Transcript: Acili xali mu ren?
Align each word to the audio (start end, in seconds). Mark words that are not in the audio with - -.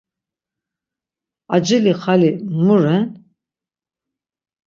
Acili 1.55 1.93
xali 2.01 2.31
mu 2.63 2.75
ren? 2.83 3.05